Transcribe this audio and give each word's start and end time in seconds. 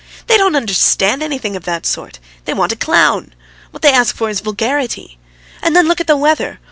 They 0.25 0.35
don't 0.35 0.55
understand 0.55 1.21
anything 1.21 1.55
of 1.55 1.63
that 1.65 1.85
sort. 1.85 2.17
They 2.45 2.55
want 2.55 2.71
a 2.71 2.75
clown; 2.75 3.35
what 3.69 3.83
they 3.83 3.93
ask 3.93 4.15
for 4.15 4.31
is 4.31 4.39
vulgarity. 4.39 5.19
And 5.61 5.75
then 5.75 5.87
look 5.87 6.01
at 6.01 6.07
the 6.07 6.17
weather! 6.17 6.59